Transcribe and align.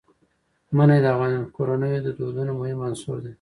منی 0.75 0.99
د 1.01 1.05
افغان 1.13 1.33
کورنیو 1.55 2.03
د 2.05 2.09
دودونو 2.19 2.51
مهم 2.59 2.79
عنصر 2.87 3.17
دی. 3.23 3.29